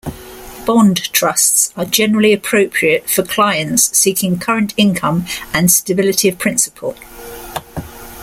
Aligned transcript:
Bond 0.65 0.97
trusts 1.13 1.71
are 1.77 1.85
generally 1.85 2.33
appropriate 2.33 3.07
for 3.07 3.21
clients 3.21 3.95
seeking 3.95 4.39
current 4.39 4.73
income 4.75 5.27
and 5.53 5.69
stability 5.69 6.27
of 6.27 6.39
principal. 6.39 6.95